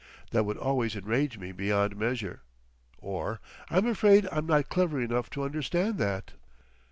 That 0.31 0.45
would 0.45 0.57
always 0.57 0.95
enrage 0.95 1.37
me 1.37 1.51
beyond 1.51 1.95
measure. 1.95 2.41
Or, 2.97 3.39
"I'm 3.69 3.85
afraid 3.85 4.27
I'm 4.31 4.47
not 4.47 4.67
clever 4.67 4.99
enough 4.99 5.29
to 5.29 5.43
understand 5.43 5.99
that." 5.99 6.31